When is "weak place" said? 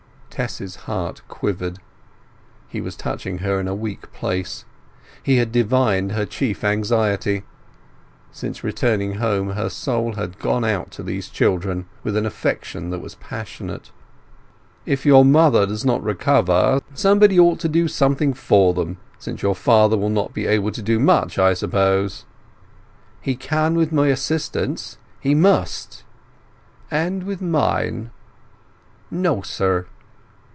3.75-4.65